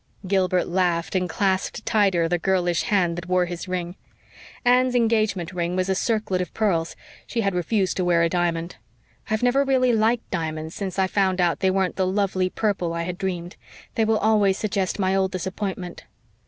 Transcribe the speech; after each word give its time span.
Gilbert 0.25 0.67
laughed 0.67 1.13
and 1.13 1.29
clasped 1.29 1.85
tighter 1.85 2.27
the 2.27 2.39
girlish 2.39 2.81
hand 2.81 3.15
that 3.15 3.27
wore 3.27 3.45
his 3.45 3.67
ring. 3.67 3.95
Anne's 4.65 4.95
engagement 4.95 5.53
ring 5.53 5.75
was 5.75 5.89
a 5.89 5.93
circlet 5.93 6.41
of 6.41 6.51
pearls. 6.55 6.95
She 7.27 7.41
had 7.41 7.53
refused 7.53 7.97
to 7.97 8.03
wear 8.03 8.23
a 8.23 8.27
diamond. 8.27 8.77
"I've 9.29 9.43
never 9.43 9.63
really 9.63 9.93
liked 9.93 10.27
diamonds 10.31 10.73
since 10.73 10.97
I 10.97 11.05
found 11.05 11.39
out 11.39 11.59
they 11.59 11.69
weren't 11.69 11.97
the 11.97 12.07
lovely 12.07 12.49
purple 12.49 12.95
I 12.95 13.03
had 13.03 13.19
dreamed. 13.19 13.57
They 13.93 14.03
will 14.03 14.17
always 14.17 14.57
suggest 14.57 14.97
my 14.97 15.13
old 15.15 15.29
disappointment." 15.29 16.05